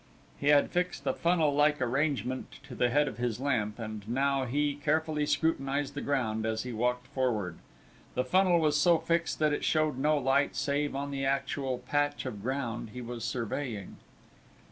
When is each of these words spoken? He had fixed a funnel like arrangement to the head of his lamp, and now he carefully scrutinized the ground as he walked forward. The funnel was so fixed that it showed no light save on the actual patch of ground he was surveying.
He 0.39 0.47
had 0.47 0.71
fixed 0.71 1.05
a 1.05 1.13
funnel 1.13 1.53
like 1.53 1.79
arrangement 1.79 2.53
to 2.63 2.73
the 2.73 2.89
head 2.89 3.07
of 3.07 3.19
his 3.19 3.39
lamp, 3.39 3.77
and 3.77 4.03
now 4.09 4.45
he 4.45 4.73
carefully 4.73 5.27
scrutinized 5.27 5.93
the 5.93 6.01
ground 6.01 6.43
as 6.43 6.63
he 6.63 6.73
walked 6.73 7.05
forward. 7.05 7.59
The 8.15 8.23
funnel 8.25 8.59
was 8.59 8.75
so 8.75 8.97
fixed 8.97 9.37
that 9.37 9.53
it 9.53 9.63
showed 9.63 9.99
no 9.99 10.17
light 10.17 10.55
save 10.55 10.95
on 10.95 11.11
the 11.11 11.23
actual 11.23 11.77
patch 11.77 12.25
of 12.25 12.41
ground 12.41 12.89
he 12.93 13.01
was 13.01 13.23
surveying. 13.23 13.97